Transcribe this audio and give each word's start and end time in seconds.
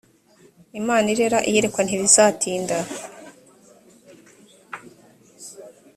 imana 0.79 1.07
irera 1.13 1.39
iyerekwa 1.49 1.81
ntirizatinda 1.83 2.77